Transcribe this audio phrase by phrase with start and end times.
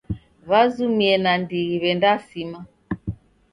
[0.49, 2.59] W'azumie nandighi w'endasima.